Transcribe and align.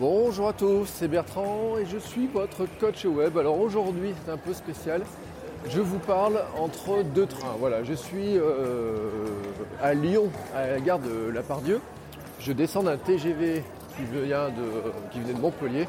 Bonjour 0.00 0.48
à 0.48 0.54
tous, 0.54 0.86
c'est 0.86 1.08
Bertrand 1.08 1.76
et 1.76 1.84
je 1.84 1.98
suis 1.98 2.26
votre 2.26 2.64
coach 2.80 3.04
web. 3.04 3.36
Alors 3.36 3.60
aujourd'hui 3.60 4.14
c'est 4.24 4.32
un 4.32 4.38
peu 4.38 4.54
spécial. 4.54 5.02
Je 5.68 5.78
vous 5.78 5.98
parle 5.98 6.40
entre 6.58 7.02
deux 7.02 7.26
trains. 7.26 7.54
Voilà, 7.58 7.84
je 7.84 7.92
suis 7.92 8.38
euh, 8.38 8.94
à 9.82 9.92
Lyon, 9.92 10.30
à 10.56 10.68
la 10.68 10.80
gare 10.80 11.00
de 11.00 11.28
La 11.28 11.42
Pardieu. 11.42 11.82
Je 12.38 12.52
descends 12.54 12.82
d'un 12.82 12.96
TGV 12.96 13.62
qui, 13.94 14.04
vient 14.04 14.48
de, 14.48 15.20
venait 15.20 15.34
de 15.34 15.38
Montpellier 15.38 15.86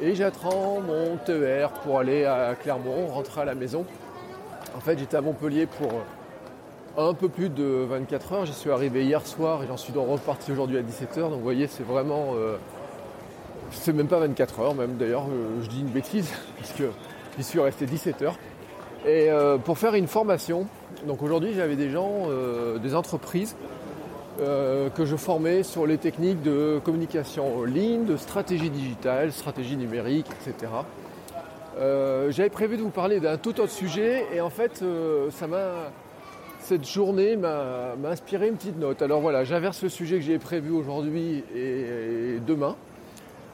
et 0.00 0.14
j'attends 0.14 0.78
mon 0.80 1.16
TER 1.16 1.70
pour 1.82 1.98
aller 1.98 2.26
à 2.26 2.54
Clermont, 2.54 3.08
rentrer 3.08 3.40
à 3.40 3.46
la 3.46 3.56
maison. 3.56 3.84
En 4.76 4.80
fait, 4.80 4.96
j'étais 4.96 5.16
à 5.16 5.22
Montpellier 5.22 5.66
pour 5.66 5.90
un 6.96 7.14
peu 7.14 7.28
plus 7.28 7.48
de 7.48 7.84
24 7.88 8.32
heures. 8.32 8.46
J'y 8.46 8.52
suis 8.52 8.70
arrivé 8.70 9.04
hier 9.04 9.26
soir 9.26 9.64
et 9.64 9.66
j'en 9.66 9.76
suis 9.76 9.92
donc 9.92 10.08
reparti 10.08 10.52
aujourd'hui 10.52 10.78
à 10.78 10.82
17h. 10.82 11.22
Donc 11.22 11.32
vous 11.32 11.40
voyez, 11.40 11.66
c'est 11.66 11.82
vraiment. 11.82 12.34
Euh, 12.36 12.56
c'est 13.72 13.92
même 13.92 14.08
pas 14.08 14.18
24 14.18 14.60
heures, 14.60 14.74
même 14.74 14.96
d'ailleurs, 14.96 15.24
euh, 15.24 15.62
je 15.62 15.68
dis 15.68 15.80
une 15.80 15.88
bêtise, 15.88 16.30
parce 16.58 16.72
que 16.72 16.84
j'y 17.36 17.44
suis 17.44 17.60
resté 17.60 17.86
17 17.86 18.22
heures. 18.22 18.36
Et 19.06 19.30
euh, 19.30 19.56
pour 19.56 19.78
faire 19.78 19.94
une 19.94 20.06
formation, 20.06 20.66
donc 21.06 21.22
aujourd'hui 21.22 21.54
j'avais 21.54 21.76
des 21.76 21.90
gens, 21.90 22.28
des 22.82 22.94
entreprises 22.94 23.56
que 24.38 25.04
je 25.04 25.16
formais 25.16 25.62
sur 25.62 25.86
les 25.86 25.98
techniques 25.98 26.42
de 26.42 26.80
communication 26.82 27.58
en 27.58 27.64
ligne, 27.64 28.04
de 28.04 28.16
stratégie 28.16 28.70
digitale, 28.70 29.32
stratégie 29.32 29.76
numérique, 29.76 30.26
etc. 30.30 30.72
j'avais 32.28 32.50
prévu 32.50 32.76
de 32.76 32.82
vous 32.82 32.90
parler 32.90 33.20
d'un 33.20 33.38
tout 33.38 33.58
autre 33.60 33.72
sujet 33.72 34.26
et 34.34 34.40
en 34.42 34.50
fait 34.50 34.84
ça 35.30 35.46
m'a 35.46 35.90
cette 36.70 36.88
journée 36.88 37.36
m'a 37.36 37.94
inspiré 38.04 38.48
une 38.48 38.54
petite 38.54 38.78
note. 38.78 39.02
Alors 39.02 39.20
voilà, 39.20 39.44
j'inverse 39.44 39.82
le 39.82 39.88
sujet 39.88 40.16
que 40.16 40.22
j'ai 40.22 40.38
prévu 40.38 40.70
aujourd'hui 40.70 41.42
et, 41.54 42.38
demain. 42.46 42.76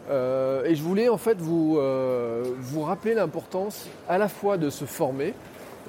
Euh, 0.09 0.65
et 0.65 0.75
je 0.75 0.83
voulais 0.83 1.09
en 1.09 1.17
fait 1.17 1.39
vous, 1.41 1.79
euh, 1.79 2.45
vous 2.61 2.83
rappeler 2.83 3.15
l'importance 3.15 3.89
à 4.09 4.19
la 4.19 4.29
fois 4.29 4.57
de 4.57 4.71
se 4.71 4.85
former, 4.85 5.35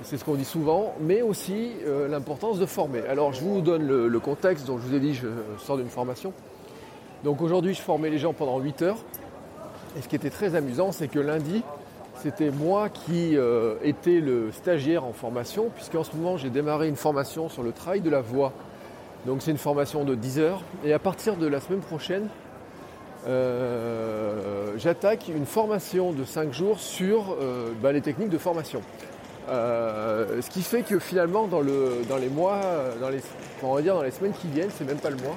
c'est 0.03 0.17
ce 0.17 0.25
qu'on 0.25 0.35
dit 0.35 0.45
souvent, 0.45 0.93
mais 0.99 1.21
aussi 1.21 1.71
euh, 1.85 2.07
l'importance 2.07 2.59
de 2.59 2.65
former. 2.65 3.01
Alors 3.09 3.33
je 3.33 3.41
vous 3.41 3.61
donne 3.61 3.85
le, 3.85 4.19
contexte, 4.19 4.65
dont 4.65 4.77
je 4.77 4.87
vous 4.87 4.95
ai 4.95 4.99
dit, 4.99 5.13
je 5.13 5.27
sors 5.59 5.77
d'une 5.77 5.89
formation. 5.89 6.33
Donc 7.23 7.41
aujourd'hui, 7.41 7.73
je 7.73 7.81
formais 7.81 8.09
les 8.09 8.17
gens 8.19 8.33
pendant 8.33 8.59
8 8.59 8.81
heures. 8.83 8.97
Et 9.97 10.01
ce 10.01 10.07
qui 10.07 10.15
était 10.15 10.29
très 10.29 10.55
amusant, 10.55 10.91
c'est 10.91 11.07
que 11.07 11.19
lundi, 11.19 11.63
c'était 12.15 12.51
moi 12.51 12.89
qui 12.89 13.35
étais 13.83 14.19
le 14.19 14.51
stagiaire 14.51 15.03
en 15.03 15.13
formation, 15.13 15.69
puisqu'en 15.73 16.03
ce 16.03 16.15
moment 16.15 16.37
j'ai 16.37 16.49
démarré 16.49 16.87
une 16.87 16.95
formation 16.95 17.49
sur 17.49 17.63
le 17.63 17.71
travail 17.71 18.01
de 18.01 18.09
la 18.09 18.21
voix. 18.21 18.53
Donc 19.25 19.41
c'est 19.41 19.51
une 19.51 19.57
formation 19.57 20.03
de 20.03 20.13
10 20.13 20.39
heures. 20.39 20.61
Et 20.85 20.93
à 20.93 20.99
partir 20.99 21.37
de 21.37 21.47
la 21.47 21.59
semaine 21.59 21.79
prochaine, 21.79 22.27
euh, 23.27 24.73
j'attaque 24.77 25.27
une 25.27 25.45
formation 25.45 26.11
de 26.11 26.23
5 26.23 26.53
jours 26.53 26.79
sur 26.79 27.35
euh, 27.41 27.71
bah, 27.81 27.91
les 27.91 28.01
techniques 28.01 28.29
de 28.29 28.37
formation. 28.37 28.81
ce 29.47 30.49
qui 30.49 30.61
fait 30.61 30.83
que 30.83 30.99
finalement 30.99 31.47
dans, 31.47 31.61
les 31.61 32.29
mois, 32.29 32.61
dans 32.99 33.09
les, 33.09 33.19
on 33.63 33.73
va 33.73 33.81
dire 33.81 33.95
dans 33.95 34.03
les 34.03 34.11
semaines 34.11 34.33
qui 34.33 34.47
viennent, 34.47 34.71
c'est 34.75 34.85
même 34.85 34.99
pas 34.99 35.09
le 35.09 35.17
mois, 35.17 35.35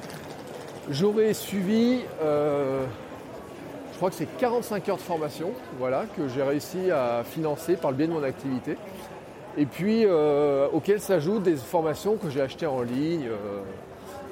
j'aurai 0.91 1.35
suivi 1.35 2.01
je 4.01 4.03
crois 4.03 4.09
que 4.09 4.17
c'est 4.17 4.39
45 4.39 4.89
heures 4.89 4.97
de 4.97 5.03
formation 5.03 5.51
voilà, 5.79 6.07
que 6.17 6.27
j'ai 6.27 6.43
réussi 6.43 6.91
à 6.91 7.23
financer 7.23 7.77
par 7.77 7.91
le 7.91 7.99
biais 7.99 8.07
de 8.07 8.13
mon 8.15 8.23
activité. 8.23 8.79
Et 9.59 9.67
puis 9.67 10.07
euh, 10.07 10.69
auxquelles 10.73 11.03
s'ajoutent 11.03 11.43
des 11.43 11.57
formations 11.57 12.17
que 12.17 12.31
j'ai 12.31 12.41
achetées 12.41 12.65
en 12.65 12.81
ligne, 12.81 13.27
euh, 13.27 13.61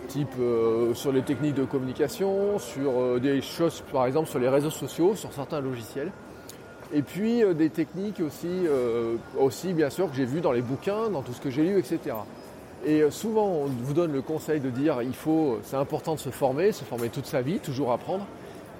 type 0.09 0.35
euh, 0.41 0.95
sur 0.95 1.13
les 1.13 1.23
techniques 1.23 1.55
de 1.55 1.65
communication, 1.65 2.59
sur 2.59 3.21
des 3.21 3.41
choses 3.41 3.83
par 3.93 4.07
exemple 4.07 4.29
sur 4.29 4.39
les 4.39 4.49
réseaux 4.49 4.71
sociaux, 4.71 5.15
sur 5.15 5.33
certains 5.33 5.61
logiciels. 5.61 6.11
Et 6.93 7.03
puis 7.03 7.43
des 7.55 7.69
techniques 7.69 8.21
aussi, 8.21 8.67
aussi 9.39 9.75
bien 9.75 9.91
sûr 9.91 10.09
que 10.09 10.17
j'ai 10.17 10.25
vues 10.25 10.41
dans 10.41 10.53
les 10.53 10.63
bouquins, 10.63 11.11
dans 11.11 11.21
tout 11.21 11.35
ce 11.35 11.41
que 11.41 11.51
j'ai 11.51 11.63
lu, 11.63 11.79
etc. 11.79 12.17
Et 12.87 13.03
souvent 13.11 13.45
on 13.45 13.67
vous 13.67 13.93
donne 13.93 14.11
le 14.11 14.23
conseil 14.23 14.59
de 14.59 14.71
dire 14.71 15.03
il 15.03 15.15
faut, 15.15 15.59
c'est 15.65 15.77
important 15.77 16.15
de 16.15 16.19
se 16.19 16.31
former, 16.31 16.73
se 16.73 16.85
former 16.85 17.11
toute 17.11 17.27
sa 17.27 17.43
vie, 17.43 17.59
toujours 17.59 17.93
apprendre 17.93 18.25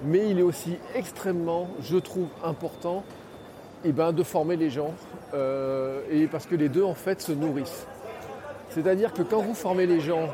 mais 0.03 0.29
il 0.29 0.39
est 0.39 0.43
aussi 0.43 0.77
extrêmement, 0.95 1.67
je 1.81 1.97
trouve, 1.97 2.27
important 2.43 3.03
eh 3.83 3.91
ben, 3.91 4.11
de 4.11 4.23
former 4.23 4.57
les 4.57 4.69
gens, 4.69 4.93
euh, 5.33 6.01
et 6.11 6.27
parce 6.27 6.45
que 6.45 6.55
les 6.55 6.69
deux 6.69 6.83
en 6.83 6.93
fait 6.93 7.21
se 7.21 7.31
nourrissent. 7.31 7.85
C'est-à-dire 8.69 9.13
que 9.13 9.21
quand 9.21 9.41
vous 9.41 9.53
formez 9.53 9.85
les 9.85 9.99
gens, 9.99 10.29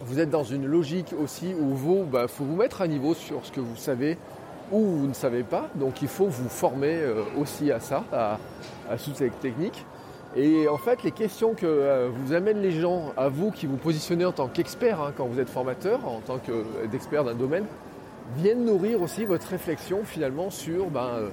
vous 0.00 0.18
êtes 0.18 0.30
dans 0.30 0.44
une 0.44 0.66
logique 0.66 1.14
aussi 1.22 1.54
où 1.54 1.76
il 1.96 2.10
bah, 2.10 2.28
faut 2.28 2.44
vous 2.44 2.56
mettre 2.56 2.82
à 2.82 2.88
niveau 2.88 3.14
sur 3.14 3.44
ce 3.44 3.52
que 3.52 3.60
vous 3.60 3.76
savez 3.76 4.16
ou 4.72 4.80
vous 4.80 5.06
ne 5.06 5.14
savez 5.14 5.42
pas. 5.42 5.68
Donc 5.74 6.02
il 6.02 6.08
faut 6.08 6.26
vous 6.26 6.48
former 6.48 6.94
euh, 6.94 7.22
aussi 7.38 7.70
à 7.70 7.80
ça, 7.80 8.04
à, 8.12 8.38
toutes 9.02 9.16
ces 9.16 9.30
techniques. 9.30 9.84
Et 10.36 10.68
en 10.68 10.78
fait, 10.78 11.02
les 11.02 11.10
questions 11.10 11.54
que 11.54 11.66
euh, 11.66 12.08
vous 12.12 12.32
amènent 12.32 12.62
les 12.62 12.70
gens 12.70 13.12
à 13.16 13.28
vous 13.28 13.50
qui 13.50 13.66
vous 13.66 13.76
positionnez 13.76 14.24
en 14.24 14.32
tant 14.32 14.46
qu'expert, 14.46 15.00
hein, 15.00 15.12
quand 15.16 15.26
vous 15.26 15.40
êtes 15.40 15.50
formateur, 15.50 16.06
en 16.06 16.20
tant 16.20 16.38
qu'expert 16.38 17.24
d'un 17.24 17.34
domaine, 17.34 17.64
viennent 18.36 18.64
nourrir 18.64 19.02
aussi 19.02 19.24
votre 19.24 19.46
réflexion 19.48 20.00
finalement 20.04 20.50
sur 20.50 20.90
ben, 20.90 21.08
euh, 21.14 21.28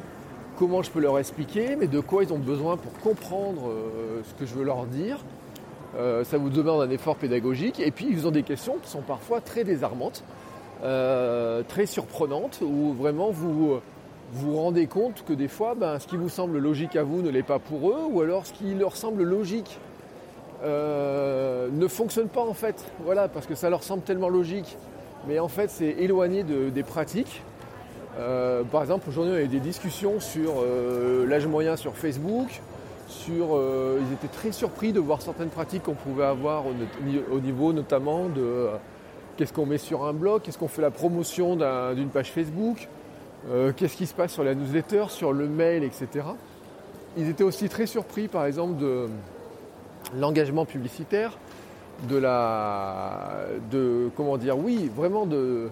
comment 0.57 0.81
je 0.81 0.91
peux 0.91 1.00
leur 1.00 1.19
expliquer, 1.19 1.75
mais 1.75 1.88
de 1.88 2.00
quoi 2.00 2.23
ils 2.23 2.33
ont 2.33 2.39
besoin 2.39 2.77
pour 2.77 2.94
comprendre 3.00 3.69
euh, 3.69 4.22
ce 4.23 4.33
que 4.39 4.45
je 4.45 4.56
veux 4.56 4.66
leur 4.66 4.85
dire. 4.85 5.19
Euh, 5.95 6.23
ça 6.23 6.37
vous 6.37 6.49
demande 6.49 6.81
un 6.81 6.89
effort 6.89 7.15
pédagogique. 7.15 7.79
Et 7.79 7.91
puis 7.91 8.07
ils 8.09 8.27
ont 8.27 8.31
des 8.31 8.43
questions 8.43 8.77
qui 8.81 8.89
sont 8.89 9.01
parfois 9.01 9.41
très 9.41 9.63
désarmantes, 9.63 10.23
très 10.81 11.85
surprenantes, 11.85 12.59
où 12.61 12.93
vraiment 12.93 13.31
vous 13.31 13.79
vous 14.33 14.57
rendez 14.57 14.87
compte 14.87 15.23
que 15.25 15.33
des 15.33 15.47
fois, 15.47 15.73
ben, 15.73 15.97
ce 15.99 16.07
qui 16.07 16.17
vous 16.17 16.29
semble 16.29 16.59
logique 16.59 16.95
à 16.95 17.03
vous 17.03 17.21
ne 17.21 17.29
l'est 17.29 17.41
pas 17.41 17.59
pour 17.59 17.89
eux, 17.89 18.03
ou 18.11 18.21
alors 18.21 18.45
ce 18.45 18.53
qui 18.53 18.75
leur 18.75 18.95
semble 18.95 19.23
logique 19.23 19.79
ne 20.63 21.87
fonctionne 21.87 22.27
pas 22.27 22.43
en 22.43 22.53
fait. 22.53 22.85
Voilà, 23.05 23.27
parce 23.27 23.47
que 23.47 23.55
ça 23.55 23.69
leur 23.69 23.81
semble 23.81 24.03
tellement 24.03 24.29
logique 24.29 24.77
mais 25.27 25.39
en 25.39 25.47
fait 25.47 25.69
c'est 25.69 25.95
éloigné 25.99 26.43
des 26.43 26.83
pratiques. 26.83 27.41
Euh, 28.19 28.63
par 28.63 28.81
exemple, 28.81 29.07
aujourd'hui, 29.09 29.33
on 29.33 29.35
a 29.35 29.41
eu 29.41 29.47
des 29.47 29.59
discussions 29.59 30.19
sur 30.19 30.55
euh, 30.59 31.25
l'âge 31.27 31.45
moyen 31.45 31.75
sur 31.75 31.95
Facebook. 31.95 32.61
Euh, 33.29 34.00
ils 34.01 34.13
étaient 34.13 34.28
très 34.28 34.51
surpris 34.51 34.94
de 34.94 35.00
voir 35.00 35.22
certaines 35.22 35.50
pratiques 35.50 35.84
qu'on 35.84 35.94
pouvait 35.94 36.25
avoir 36.25 36.66
au, 36.66 37.40
niveau 37.40 37.73
notamment 37.73 38.28
de 38.28 38.68
qu'est-ce 39.38 39.53
qu'on 39.53 39.66
met 39.66 39.78
sur 39.78 40.06
un 40.06 40.13
blog, 40.13 40.41
qu'est-ce 40.41 40.57
qu'on 40.57 40.68
fait 40.68 40.81
la 40.81 40.91
promotion 40.91 41.56
d'une 41.95 42.09
page 42.09 42.31
Facebook, 42.31 42.88
qu'est-ce 43.75 43.95
qui 43.95 44.07
se 44.07 44.13
passe 44.13 44.34
sur 44.34 44.44
la 44.44 44.56
newsletter, 44.56 45.06
sur 45.09 45.31
le 45.31 45.47
mail, 45.47 45.84
etc. 45.84 46.25
Ils 47.18 47.29
étaient 47.29 47.44
aussi 47.44 47.69
très 47.69 47.85
surpris, 47.85 48.28
par 48.28 48.45
exemple, 48.45 48.78
de 48.78 49.07
l'engagement 50.16 50.66
publicitaire 50.66 51.38
de 52.07 52.18
la. 52.18 53.45
de. 53.72 54.09
comment 54.16 54.38
dire, 54.38 54.57
oui, 54.57 54.89
vraiment 54.95 55.25
de. 55.25 55.69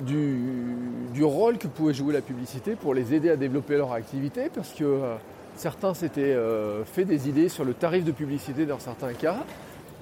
Du, 0.00 1.24
rôle 1.24 1.56
que 1.56 1.66
pouvait 1.66 1.94
jouer 1.94 2.12
la 2.12 2.20
publicité 2.20 2.76
pour 2.76 2.92
les 2.92 3.14
aider 3.14 3.30
à 3.30 3.36
développer 3.36 3.76
leur 3.76 3.92
activité, 3.92 4.50
parce 4.54 4.72
que 4.74 4.84
euh, 4.84 5.16
certains 5.56 5.94
s'étaient 5.94 6.22
euh, 6.22 6.84
fait 6.84 7.04
des 7.04 7.28
idées 7.28 7.48
sur 7.48 7.64
le 7.64 7.74
tarif 7.74 8.04
de 8.04 8.12
publicité 8.12 8.66
dans 8.66 8.78
certains 8.78 9.12
cas, 9.12 9.38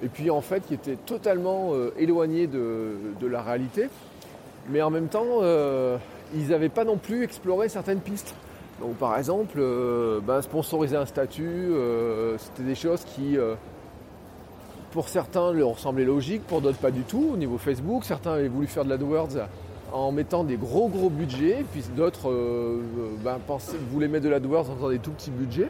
et 0.03 0.07
puis 0.07 0.29
en 0.29 0.41
fait 0.41 0.65
qui 0.67 0.73
étaient 0.73 0.97
totalement 0.97 1.71
euh, 1.73 1.93
éloignés 1.97 2.47
de, 2.47 3.27
la 3.27 3.41
réalité, 3.41 3.89
mais 4.69 4.81
en 4.81 4.89
même 4.89 5.07
temps, 5.07 5.41
ils 6.33 6.47
n'avaient 6.49 6.69
pas 6.69 6.83
non 6.83 6.97
plus 6.97 7.23
exploré 7.23 7.69
certaines 7.69 7.99
pistes. 7.99 8.33
Donc 8.81 8.95
par 8.95 9.17
exemple, 9.17 9.59
ben, 10.23 10.41
sponsoriser 10.41 10.95
un 10.95 11.05
statut, 11.05 11.71
c'était 12.37 12.63
des 12.63 12.75
choses 12.75 13.03
qui 13.03 13.37
pour 14.95 15.09
certains, 15.09 15.51
leur 15.51 15.77
semblait 15.77 16.05
logique, 16.05 16.43
pour 16.47 16.61
d'autres 16.61 16.77
pas 16.77 16.89
du 16.89 17.01
tout. 17.01 17.31
Au 17.33 17.37
niveau 17.37 17.57
Facebook, 17.57 18.05
certains 18.05 18.31
avaient 18.31 18.47
voulu 18.47 18.65
faire 18.65 18.85
de 18.85 18.89
l'AdWords 18.89 19.47
en 19.95 20.11
mettant 20.11 20.43
des 20.43 20.57
gros 20.57 20.89
gros 20.89 21.09
budgets, 21.09 21.63
puis 21.71 21.83
d'autres 21.95 22.29
euh, 22.29 22.81
ben, 23.23 23.37
voulaient 23.91 24.09
mettre 24.09 24.25
de 24.25 24.29
l'AdWords 24.29 24.69
en 24.69 24.75
faisant 24.75 24.89
des 24.89 24.99
tout 24.99 25.11
petits 25.11 25.31
budgets. 25.31 25.69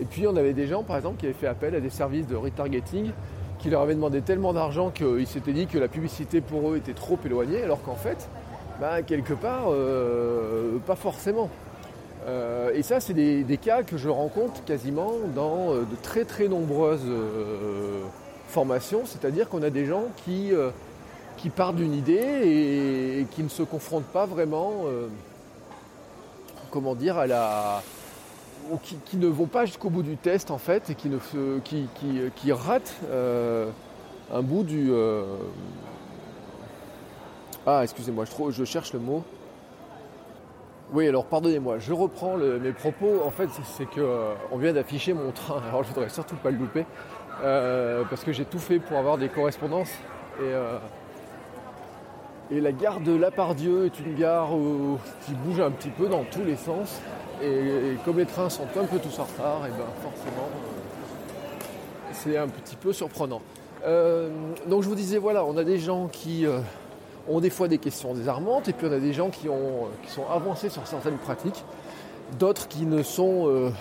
Et 0.00 0.06
puis 0.06 0.26
on 0.26 0.36
avait 0.36 0.54
des 0.54 0.66
gens 0.66 0.82
par 0.82 0.96
exemple 0.96 1.18
qui 1.18 1.26
avaient 1.26 1.34
fait 1.34 1.46
appel 1.46 1.74
à 1.74 1.80
des 1.80 1.90
services 1.90 2.26
de 2.26 2.34
retargeting 2.34 3.10
qui 3.58 3.68
leur 3.68 3.82
avait 3.82 3.94
demandé 3.94 4.22
tellement 4.22 4.54
d'argent 4.54 4.90
qu'ils 4.90 5.26
s'étaient 5.26 5.52
dit 5.52 5.66
que 5.66 5.78
la 5.78 5.88
publicité 5.88 6.40
pour 6.40 6.70
eux 6.70 6.78
était 6.78 6.94
trop 6.94 7.18
éloignée, 7.24 7.62
alors 7.62 7.80
qu'en 7.82 7.94
fait, 7.94 8.28
bah, 8.80 9.02
quelque 9.02 9.34
part, 9.34 9.66
euh, 9.68 10.78
pas 10.84 10.96
forcément. 10.96 11.48
Euh, 12.26 12.72
et 12.74 12.82
ça, 12.82 12.98
c'est 12.98 13.12
des, 13.12 13.58
cas 13.58 13.82
que 13.82 13.98
je 13.98 14.08
rencontre 14.08 14.64
quasiment 14.64 15.12
dans 15.36 15.74
de 15.74 15.96
très 16.02 16.24
très 16.24 16.48
nombreuses 16.48 17.06
formations, 18.48 19.02
c'est-à-dire 19.04 19.48
qu'on 19.48 19.62
a 19.62 19.70
des 19.70 19.86
gens 19.86 20.06
qui, 20.24 20.52
qui 21.36 21.50
partent 21.50 21.76
d'une 21.76 21.94
idée 21.94 23.20
et, 23.20 23.26
qui 23.30 23.42
ne 23.42 23.48
se 23.48 23.62
confrontent 23.62 24.04
pas 24.04 24.26
vraiment, 24.26 24.84
comment 26.70 26.94
dire, 26.94 27.18
à 27.18 27.26
la, 27.26 27.82
qui, 28.82 29.16
ne 29.16 29.26
vont 29.26 29.46
pas 29.46 29.66
jusqu'au 29.66 29.90
bout 29.90 30.02
du 30.02 30.16
test 30.16 30.50
en 30.50 30.58
fait 30.58 30.90
et 30.90 30.94
qui, 30.94 31.08
ne, 31.08 32.52
ratent 32.52 32.94
euh, 33.10 33.70
un 34.32 34.42
bout 34.42 34.62
du. 34.62 34.90
Euh, 34.90 35.24
ah, 37.66 37.80
excusez-moi, 37.82 38.24
je, 38.24 38.50
je, 38.50 38.64
cherche 38.64 38.92
le 38.92 38.98
mot. 38.98 39.24
Oui, 40.92 41.08
alors 41.08 41.24
pardonnez-moi, 41.24 41.78
je 41.78 41.92
reprends 41.92 42.36
mes 42.36 42.72
propos. 42.72 43.22
En 43.24 43.30
fait, 43.30 43.48
c'est 43.76 43.88
que 43.88 44.00
euh, 44.00 44.34
on 44.50 44.58
vient 44.58 44.72
d'afficher 44.72 45.12
mon 45.12 45.30
train, 45.32 45.62
alors 45.68 45.84
je 45.84 45.88
voudrais 45.88 46.08
surtout 46.08 46.36
pas 46.36 46.50
le 46.50 46.58
louper 46.58 46.84
parce 47.40 48.22
que 48.22 48.32
j'ai 48.32 48.44
tout 48.44 48.60
fait 48.60 48.78
pour 48.78 48.98
avoir 48.98 49.18
des 49.18 49.28
correspondances 49.28 49.92
et. 50.40 50.52
Et 52.52 52.60
la 52.60 52.72
gare 52.72 53.00
de 53.00 53.16
Lapardieu 53.16 53.86
est 53.86 53.98
une 53.98 54.14
gare 54.14 54.50
qui 55.24 55.32
bouge 55.32 55.58
un 55.60 55.70
petit 55.70 55.88
peu 55.88 56.06
dans 56.06 56.22
tous 56.24 56.44
les 56.44 56.56
sens. 56.56 57.00
Et, 57.42 57.96
comme 58.04 58.18
les 58.18 58.26
trains 58.26 58.50
sont 58.50 58.66
un 58.78 58.84
peu 58.84 58.98
tous 58.98 59.18
en 59.18 59.24
retard, 59.24 59.66
et 59.66 59.70
ben 59.70 59.86
forcément, 60.02 60.48
euh, 60.52 62.10
c'est 62.12 62.36
un 62.36 62.48
petit 62.48 62.76
peu 62.76 62.92
surprenant. 62.92 63.40
Euh, 63.86 64.28
donc 64.68 64.82
je 64.82 64.88
vous 64.88 64.94
disais, 64.94 65.16
voilà, 65.16 65.46
on 65.46 65.56
a 65.56 65.64
des 65.64 65.78
gens 65.78 66.08
qui 66.08 66.44
euh, 66.44 66.60
ont 67.26 67.40
des 67.40 67.48
fois 67.48 67.68
des 67.68 67.78
questions 67.78 68.12
désarmantes, 68.12 68.68
et 68.68 68.74
puis 68.74 68.86
on 68.86 68.92
a 68.92 69.00
des 69.00 69.14
gens 69.14 69.30
qui, 69.30 69.48
ont, 69.48 69.88
qui 70.02 70.10
sont 70.10 70.28
avancés 70.28 70.68
sur 70.68 70.86
certaines 70.86 71.16
pratiques, 71.16 71.64
d'autres 72.38 72.68
qui 72.68 72.84
ne 72.84 73.02
sont, 73.02 73.72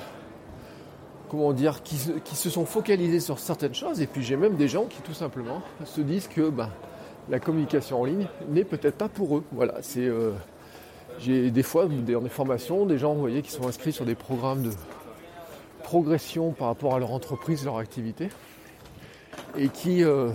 comment 1.29 1.51
dire, 1.51 1.83
qui, 1.83 1.97
se 1.97 2.49
sont 2.49 2.65
focalisés 2.65 3.19
sur 3.19 3.37
certaines 3.37 3.75
choses, 3.75 4.01
et 4.01 4.07
puis 4.07 4.23
j'ai 4.23 4.37
même 4.37 4.55
des 4.55 4.69
gens 4.69 4.85
qui 4.85 5.01
tout 5.01 5.13
simplement 5.13 5.61
se 5.83 5.99
disent 5.99 6.29
que 6.29 6.49
ben, 6.49 6.69
la 7.31 7.39
communication 7.39 8.01
en 8.01 8.05
ligne 8.05 8.27
n'est 8.49 8.65
peut-être 8.65 8.97
pas 8.97 9.09
pour 9.09 9.37
eux. 9.37 9.43
Voilà, 9.51 9.75
c'est 9.81 10.07
j'ai 11.19 11.51
des 11.51 11.63
fois 11.63 11.87
dans 11.87 12.21
des 12.21 12.29
formations 12.29 12.85
des 12.85 12.97
gens 12.97 13.13
vous 13.13 13.27
qui 13.41 13.51
sont 13.51 13.67
inscrits 13.67 13.91
sur 13.91 14.05
des 14.05 14.15
programmes 14.15 14.63
de 14.63 14.71
progression 15.83 16.51
par 16.51 16.67
rapport 16.67 16.95
à 16.95 16.99
leur 16.99 17.11
entreprise, 17.11 17.65
leur 17.65 17.77
activité, 17.77 18.29
et 19.57 19.69
qui, 19.69 20.03
euh, 20.03 20.31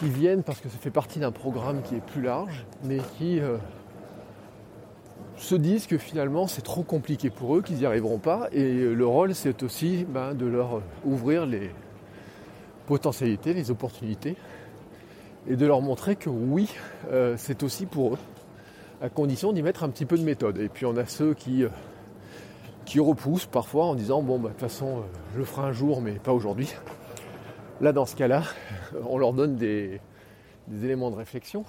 viennent 0.00 0.42
parce 0.42 0.60
que 0.60 0.68
ça 0.68 0.78
fait 0.78 0.90
partie 0.90 1.20
d'un 1.20 1.30
programme 1.30 1.80
qui 1.82 1.94
est 1.94 2.04
plus 2.04 2.22
large, 2.22 2.64
mais 2.82 2.98
qui 3.18 3.38
euh, 3.38 3.56
se 5.36 5.54
disent 5.54 5.86
que 5.86 5.96
finalement 5.96 6.48
c'est 6.48 6.62
trop 6.62 6.82
compliqué 6.82 7.30
pour 7.30 7.56
eux, 7.56 7.62
qu'ils 7.62 7.76
n'y 7.76 7.86
arriveront 7.86 8.18
pas, 8.18 8.48
et 8.50 8.72
le 8.72 9.06
rôle 9.06 9.32
c'est 9.32 9.62
aussi 9.62 10.04
ben, 10.08 10.34
de 10.34 10.46
leur 10.46 10.82
ouvrir 11.04 11.46
les 11.46 11.70
potentialités, 12.86 13.54
les 13.54 13.70
opportunités, 13.70 14.36
et 15.46 15.56
de 15.56 15.66
leur 15.66 15.80
montrer 15.80 16.16
que 16.16 16.30
oui, 16.30 16.70
euh, 17.10 17.34
c'est 17.36 17.62
aussi 17.62 17.86
pour 17.86 18.14
eux 18.14 18.18
à 19.00 19.08
condition 19.08 19.52
d'y 19.52 19.62
mettre 19.62 19.82
un 19.82 19.88
petit 19.88 20.06
peu 20.06 20.16
de 20.16 20.22
méthode. 20.22 20.58
Et 20.58 20.68
puis 20.68 20.86
on 20.86 20.96
a 20.96 21.06
ceux 21.06 21.34
qui, 21.34 21.64
euh, 21.64 21.68
qui 22.84 23.00
repoussent 23.00 23.46
parfois 23.46 23.86
en 23.86 23.94
disant 23.94 24.22
bon 24.22 24.38
bah, 24.38 24.48
de 24.48 24.54
toute 24.54 24.60
façon 24.60 24.98
euh, 24.98 25.00
je 25.34 25.38
le 25.38 25.44
ferai 25.44 25.66
un 25.66 25.72
jour 25.72 26.00
mais 26.00 26.12
pas 26.12 26.32
aujourd'hui. 26.32 26.72
Là 27.80 27.92
dans 27.92 28.06
ce 28.06 28.14
cas-là, 28.14 28.44
on 29.06 29.18
leur 29.18 29.32
donne 29.32 29.56
des, 29.56 30.00
éléments 30.72 31.10
de 31.10 31.16
réflexion. 31.16 31.64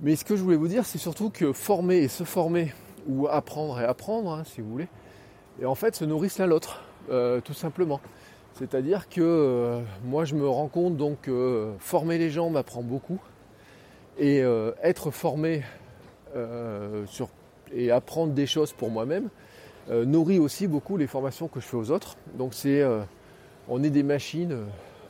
Mais 0.00 0.16
ce 0.16 0.24
que 0.24 0.36
je 0.36 0.42
voulais 0.42 0.56
vous 0.56 0.68
dire, 0.68 0.86
c'est 0.86 0.98
surtout 0.98 1.28
que 1.30 1.52
former 1.52 1.98
et 1.98 2.08
se 2.08 2.24
former, 2.24 2.72
ou 3.06 3.26
apprendre 3.28 3.78
et 3.80 3.84
apprendre, 3.84 4.32
hein, 4.32 4.44
si 4.46 4.62
vous 4.62 4.70
voulez, 4.70 4.88
et 5.60 5.66
en 5.66 5.74
fait 5.74 5.94
se 5.94 6.06
nourrissent 6.06 6.38
l'un 6.38 6.46
l'autre, 6.46 6.80
tout 7.44 7.52
simplement. 7.52 8.00
C'est-à-dire 8.54 9.08
que 9.08 9.80
moi 10.04 10.24
je 10.24 10.34
me 10.34 10.46
rends 10.46 10.68
compte 10.68 10.96
donc 10.96 11.22
que 11.22 11.72
former 11.78 12.18
les 12.18 12.30
gens 12.30 12.50
m'apprend 12.50 12.82
beaucoup. 12.82 13.20
Et 14.18 14.42
être 14.82 15.10
formé 15.10 15.62
euh, 16.36 17.04
et 17.72 17.90
apprendre 17.92 18.32
des 18.32 18.46
choses 18.46 18.72
pour 18.72 18.90
moi-même 18.90 19.28
euh, 19.90 20.04
nourrit 20.04 20.40
aussi 20.40 20.66
beaucoup 20.66 20.96
les 20.96 21.06
formations 21.06 21.46
que 21.46 21.60
je 21.60 21.66
fais 21.66 21.76
aux 21.76 21.90
autres. 21.92 22.16
Donc 22.34 22.52
c'est, 22.52 22.82
euh, 22.82 23.00
on 23.68 23.82
est 23.82 23.90
des 23.90 24.02
machines 24.02 24.56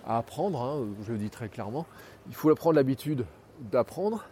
à 0.07 0.19
apprendre, 0.19 0.61
hein, 0.63 0.87
je 1.07 1.13
le 1.13 1.19
dis 1.19 1.31
très 1.31 1.49
clairement. 1.49 1.87
Il 2.29 2.35
faut 2.35 2.55
prendre 2.55 2.77
l'habitude 2.77 3.25
d'apprendre. 3.73 4.27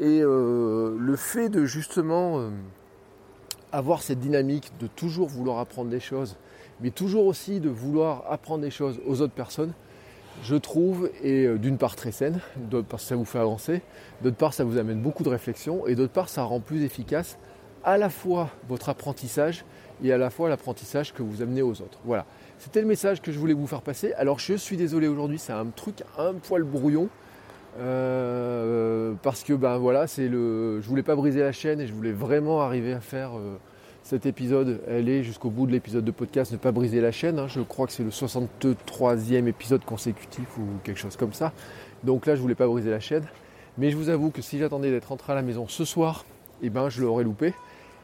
Et 0.00 0.20
le 0.22 1.14
fait 1.18 1.50
de 1.50 1.66
justement 1.66 2.50
avoir 3.72 4.02
cette 4.02 4.20
dynamique 4.20 4.72
de 4.80 4.86
toujours 4.86 5.28
vouloir 5.28 5.58
apprendre 5.58 5.90
des 5.90 6.00
choses, 6.00 6.36
mais 6.82 6.90
toujours 6.90 7.26
aussi 7.26 7.60
de 7.60 7.68
vouloir 7.68 8.24
apprendre 8.28 8.62
des 8.62 8.70
choses 8.70 9.00
aux 9.06 9.20
autres 9.20 9.32
personnes, 9.32 9.72
je 10.42 10.56
trouve, 10.56 11.10
est 11.22 11.46
euh, 11.46 11.58
d'une 11.58 11.78
part 11.78 11.94
très 11.94 12.10
saine, 12.10 12.40
d'autre 12.56 12.88
part 12.88 13.00
ça 13.00 13.16
vous 13.16 13.24
fait 13.24 13.38
avancer, 13.38 13.82
d'autre 14.22 14.36
part 14.36 14.54
ça 14.54 14.64
vous 14.64 14.78
amène 14.78 15.00
beaucoup 15.00 15.22
de 15.22 15.28
réflexion, 15.28 15.86
et 15.86 15.94
d'autre 15.94 16.12
part 16.12 16.28
ça 16.28 16.42
rend 16.42 16.60
plus 16.60 16.82
efficace 16.84 17.38
à 17.84 17.98
la 17.98 18.10
fois 18.10 18.50
votre 18.68 18.88
apprentissage 18.88 19.64
et 20.02 20.12
à 20.12 20.18
la 20.18 20.30
fois 20.30 20.48
l'apprentissage 20.48 21.12
que 21.12 21.22
vous 21.22 21.42
amenez 21.42 21.62
aux 21.62 21.80
autres. 21.80 21.98
Voilà. 22.04 22.26
C'était 22.58 22.80
le 22.80 22.86
message 22.86 23.22
que 23.22 23.32
je 23.32 23.38
voulais 23.38 23.54
vous 23.54 23.66
faire 23.66 23.82
passer. 23.82 24.12
Alors 24.14 24.38
je 24.38 24.54
suis 24.54 24.76
désolé 24.76 25.08
aujourd'hui, 25.08 25.38
c'est 25.38 25.52
un 25.52 25.66
truc 25.66 26.02
un 26.18 26.34
poil 26.34 26.62
brouillon. 26.62 27.08
Euh, 27.78 29.14
parce 29.22 29.42
que 29.44 29.54
ben 29.54 29.78
voilà, 29.78 30.06
c'est 30.06 30.28
le. 30.28 30.80
Je 30.82 30.88
voulais 30.88 31.02
pas 31.02 31.16
briser 31.16 31.40
la 31.40 31.52
chaîne 31.52 31.80
et 31.80 31.86
je 31.86 31.94
voulais 31.94 32.12
vraiment 32.12 32.60
arriver 32.60 32.92
à 32.92 33.00
faire 33.00 33.30
euh, 33.38 33.56
cet 34.02 34.26
épisode, 34.26 34.80
elle 34.88 35.08
est 35.08 35.22
jusqu'au 35.22 35.48
bout 35.48 35.66
de 35.66 35.72
l'épisode 35.72 36.04
de 36.04 36.10
podcast, 36.10 36.50
ne 36.52 36.56
pas 36.56 36.72
briser 36.72 37.00
la 37.00 37.12
chaîne. 37.12 37.38
Hein. 37.38 37.46
Je 37.48 37.60
crois 37.60 37.86
que 37.86 37.92
c'est 37.92 38.02
le 38.02 38.10
63e 38.10 39.46
épisode 39.46 39.84
consécutif 39.84 40.58
ou 40.58 40.62
quelque 40.82 40.98
chose 40.98 41.16
comme 41.16 41.32
ça. 41.32 41.52
Donc 42.02 42.26
là, 42.26 42.34
je 42.34 42.40
voulais 42.40 42.56
pas 42.56 42.66
briser 42.66 42.90
la 42.90 43.00
chaîne. 43.00 43.24
Mais 43.78 43.90
je 43.90 43.96
vous 43.96 44.08
avoue 44.08 44.30
que 44.30 44.42
si 44.42 44.58
j'attendais 44.58 44.90
d'être 44.90 45.06
rentré 45.06 45.32
à 45.32 45.36
la 45.36 45.42
maison 45.42 45.66
ce 45.68 45.84
soir, 45.84 46.24
eh 46.62 46.68
ben, 46.68 46.88
je 46.88 47.00
l'aurais 47.00 47.24
loupé. 47.24 47.54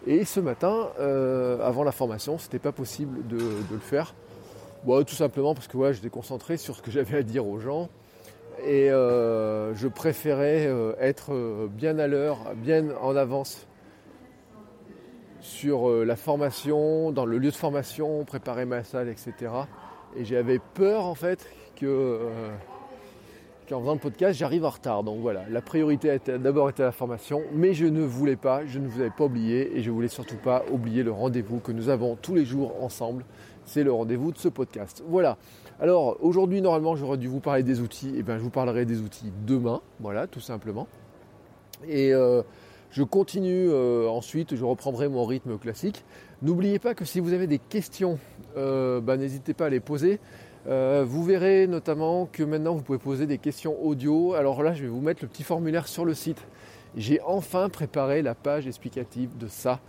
Et 0.07 0.25
ce 0.25 0.39
matin, 0.39 0.89
euh, 1.01 1.59
avant 1.67 1.83
la 1.83 1.93
formation, 1.93 2.39
c'était 2.39 2.61
pas 2.61 2.73
possible 2.73 3.27
de, 3.27 3.39
le 3.71 3.79
faire. 3.79 4.15
tout 4.87 5.15
simplement 5.15 5.55
parce 5.55 5.67
que 5.67 5.77
ouais, 5.77 5.93
j'étais 5.93 6.11
concentré 6.11 6.57
sur 6.57 6.77
ce 6.77 6.83
que 6.83 6.91
j'avais 6.93 7.19
à 7.19 7.23
dire 7.23 7.47
aux 7.47 7.59
gens. 7.59 7.89
Et 8.65 8.91
euh, 8.91 9.75
je 9.75 9.89
préférais 9.89 10.67
euh, 10.67 10.93
être 11.01 11.69
bien 11.69 11.99
à 11.99 12.07
l'heure, 12.07 12.39
bien 12.57 12.87
en 13.01 13.17
avance 13.17 13.67
sur 15.49 15.89
euh, 15.89 16.05
la 16.05 16.17
formation, 16.17 17.11
dans 17.11 17.25
le 17.25 17.39
lieu 17.39 17.51
de 17.51 17.57
formation, 17.57 18.25
préparer 18.25 18.65
ma 18.65 18.85
salle, 18.85 19.09
etc. 19.09 19.33
Et 20.17 20.25
j'avais 20.25 20.61
peur 20.75 21.05
en 21.05 21.15
fait 21.15 21.47
que 21.77 21.87
euh, 21.87 22.51
qu'en 23.69 23.81
faisant 23.81 23.95
le 23.95 23.99
podcast, 23.99 24.39
j'arrive 24.39 24.65
en 24.65 24.71
retard. 24.71 25.03
Donc 25.03 25.21
voilà, 25.21 25.45
la 25.51 25.61
priorité 25.61 26.11
a 26.11 26.39
d'abord 26.39 26.71
été 26.71 26.83
la 26.83 26.93
formation, 26.93 27.43
mais 27.53 27.75
je 27.75 27.87
ne 27.87 28.03
voulais 28.03 28.37
pas, 28.37 28.65
je 28.67 28.79
ne 28.79 28.87
vous 28.87 29.01
avais 29.01 29.11
pas 29.11 29.25
oublié 29.25 29.77
et 29.77 29.83
je 29.83 29.91
voulais 29.91 30.09
surtout 30.09 30.37
pas 30.37 30.65
oublier 30.71 31.03
le 31.03 31.13
rendez-vous 31.13 31.61
que 31.61 31.73
nous 31.73 31.89
avons 31.89 32.17
tous 32.17 32.35
les 32.35 32.45
jours 32.45 32.75
ensemble. 32.83 33.25
C'est 33.65 33.83
le 33.83 33.93
rendez-vous 33.93 34.33
de 34.33 34.39
ce 34.39 34.49
podcast. 34.49 35.03
Voilà. 35.07 35.37
Alors 35.81 36.17
aujourd'hui, 36.21 36.61
normalement, 36.61 36.97
j'aurais 36.97 37.19
dû 37.19 37.29
vous 37.29 37.41
parler 37.41 37.63
des 37.63 37.81
outils. 37.81 38.11
Et 38.11 38.19
eh 38.19 38.23
bien, 38.23 38.39
je 38.39 38.43
vous 38.43 38.51
parlerai 38.51 38.85
des 38.85 39.01
outils 39.01 39.33
demain. 39.47 39.81
Voilà, 40.01 40.27
tout 40.27 40.41
simplement. 40.41 40.89
Et 41.87 42.13
euh, 42.15 42.43
je 42.91 43.03
continue 43.03 43.69
euh, 43.71 44.09
ensuite, 44.09 44.57
je 44.57 44.65
reprendrai 44.65 45.09
mon 45.09 45.25
rythme 45.25 45.59
classique. 45.59 46.05
N'oubliez 46.41 46.79
pas 46.79 46.95
que 46.95 47.05
si 47.05 47.21
vous 47.21 47.33
avez 47.33 47.47
des 47.47 47.59
questions, 47.59 48.19
euh, 48.57 49.01
bah, 49.01 49.17
n'hésitez 49.17 49.53
pas 49.53 49.67
à 49.67 49.69
les 49.69 49.81
poser. 49.81 50.21
Euh, 50.67 51.05
vous 51.07 51.23
verrez 51.23 51.67
notamment 51.67 52.27
que 52.27 52.43
maintenant 52.43 52.75
vous 52.75 52.83
pouvez 52.83 52.99
poser 52.99 53.27
des 53.27 53.39
questions 53.39 53.77
audio. 53.85 54.35
Alors 54.35 54.63
là, 54.63 54.73
je 54.73 54.83
vais 54.83 54.89
vous 54.89 55.01
mettre 55.01 55.23
le 55.23 55.29
petit 55.29 55.43
formulaire 55.43 55.87
sur 55.87 56.05
le 56.05 56.15
site. 56.15 56.43
J'ai 56.97 57.21
enfin 57.23 57.69
préparé 57.69 58.23
la 58.23 58.35
page 58.35 58.67
explicative 58.67 59.37
de 59.37 59.49
ça. 59.49 59.81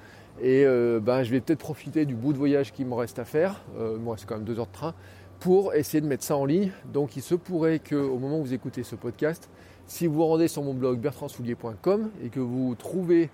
Et 0.42 0.66
bah, 1.02 1.24
je 1.24 1.32
vais 1.32 1.42
peut-être 1.42 1.60
profiter 1.60 2.06
du 2.06 2.16
bout 2.16 2.32
de 2.32 2.38
voyage 2.38 2.72
qui 2.72 2.86
me 2.86 2.94
reste 2.94 3.20
à 3.20 3.26
faire. 3.26 3.62
moi, 4.00 4.16
c'est 4.18 4.26
quand 4.26 4.36
même 4.36 4.46
deux 4.46 4.60
heures 4.60 4.68
de 4.68 4.72
train 4.72 4.94
pour 5.40 5.74
essayer 5.74 6.02
de 6.02 6.08
mettre 6.08 6.24
ça 6.24 6.36
en 6.36 6.46
ligne. 6.46 6.72
Donc 6.94 7.16
il 7.16 7.22
se 7.22 7.36
pourrait 7.36 7.80
qu'au 7.80 8.18
moment 8.18 8.40
où 8.40 8.44
vous 8.44 8.54
écoutez 8.54 8.84
ce 8.84 8.96
podcast, 8.96 9.50
si 9.90 10.06
vous 10.06 10.14
vous 10.14 10.26
rendez 10.26 10.48
sur 10.48 10.62
mon 10.62 10.76
blog 10.76 11.00
bertrandsoulier.com 11.00 12.12
et 12.24 12.30
que 12.30 12.40
vous 12.40 12.76
trouvez 12.78 13.30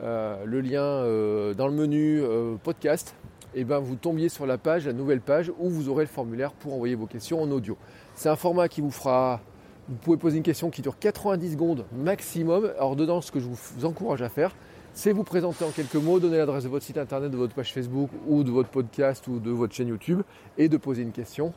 euh, 0.00 0.44
le 0.44 0.60
lien 0.60 0.82
euh, 0.82 1.54
dans 1.54 1.66
le 1.66 1.74
menu 1.74 2.20
euh, 2.22 2.54
podcast, 2.62 3.16
et 3.54 3.60
eh 3.60 3.64
ben 3.64 3.80
vous 3.80 3.96
tombiez 3.96 4.28
sur 4.28 4.46
la 4.46 4.58
page, 4.58 4.86
la 4.86 4.92
nouvelle 4.92 5.20
page 5.20 5.50
où 5.58 5.68
vous 5.68 5.88
aurez 5.88 6.04
le 6.04 6.08
formulaire 6.08 6.52
pour 6.52 6.74
envoyer 6.74 6.94
vos 6.94 7.06
questions 7.06 7.42
en 7.42 7.50
audio. 7.50 7.76
C'est 8.14 8.28
un 8.28 8.36
format 8.36 8.68
qui 8.68 8.80
vous 8.80 8.92
fera. 8.92 9.40
Vous 9.88 9.96
pouvez 9.96 10.18
poser 10.18 10.36
une 10.36 10.42
question 10.44 10.70
qui 10.70 10.82
dure 10.82 10.98
90 10.98 11.52
secondes 11.52 11.84
maximum. 11.92 12.70
Alors 12.76 12.94
dedans, 12.94 13.20
ce 13.20 13.32
que 13.32 13.40
je 13.40 13.46
vous 13.46 13.84
encourage 13.84 14.22
à 14.22 14.28
faire, 14.28 14.54
c'est 14.92 15.10
vous 15.12 15.24
présenter 15.24 15.64
en 15.64 15.70
quelques 15.70 15.96
mots, 15.96 16.20
donner 16.20 16.36
l'adresse 16.36 16.64
de 16.64 16.68
votre 16.68 16.84
site 16.84 16.98
internet, 16.98 17.32
de 17.32 17.36
votre 17.36 17.54
page 17.54 17.72
Facebook 17.72 18.10
ou 18.28 18.44
de 18.44 18.50
votre 18.52 18.68
podcast 18.68 19.26
ou 19.26 19.40
de 19.40 19.50
votre 19.50 19.74
chaîne 19.74 19.88
YouTube 19.88 20.22
et 20.58 20.68
de 20.68 20.76
poser 20.76 21.02
une 21.02 21.12
question. 21.12 21.52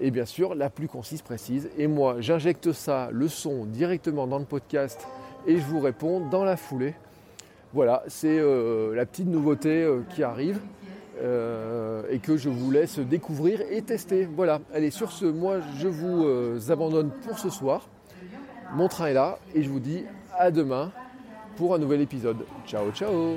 Et 0.00 0.10
bien 0.10 0.24
sûr 0.24 0.54
la 0.54 0.70
plus 0.70 0.88
concise, 0.88 1.22
précise. 1.22 1.70
Et 1.78 1.86
moi, 1.86 2.16
j'injecte 2.20 2.72
ça, 2.72 3.08
le 3.12 3.28
son, 3.28 3.64
directement 3.66 4.26
dans 4.26 4.38
le 4.38 4.44
podcast 4.44 5.06
et 5.46 5.56
je 5.56 5.64
vous 5.64 5.80
réponds 5.80 6.20
dans 6.28 6.44
la 6.44 6.56
foulée. 6.56 6.94
Voilà, 7.72 8.02
c'est 8.08 8.38
euh, 8.38 8.94
la 8.94 9.06
petite 9.06 9.28
nouveauté 9.28 9.82
euh, 9.82 10.00
qui 10.10 10.24
arrive 10.24 10.58
euh, 11.22 12.02
et 12.10 12.18
que 12.18 12.36
je 12.36 12.48
vous 12.48 12.70
laisse 12.70 12.98
découvrir 12.98 13.60
et 13.70 13.82
tester. 13.82 14.24
Voilà, 14.24 14.60
allez, 14.74 14.90
sur 14.90 15.12
ce, 15.12 15.26
moi 15.26 15.58
je 15.78 15.86
vous 15.86 16.70
abandonne 16.70 17.10
pour 17.26 17.38
ce 17.38 17.50
soir. 17.50 17.88
Mon 18.74 18.88
train 18.88 19.06
est 19.06 19.14
là 19.14 19.38
et 19.54 19.62
je 19.62 19.70
vous 19.70 19.80
dis 19.80 20.04
à 20.38 20.50
demain 20.50 20.92
pour 21.56 21.74
un 21.74 21.78
nouvel 21.78 22.00
épisode. 22.00 22.44
Ciao, 22.66 22.90
ciao 22.92 23.36